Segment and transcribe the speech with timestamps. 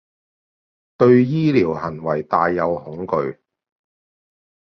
[0.97, 3.37] 對醫療行為帶有恐懼